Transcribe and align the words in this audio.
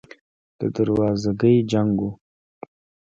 د 0.59 0.61
دروازګۍ 0.75 1.55
جنګ 1.71 1.95
و. 2.09 2.11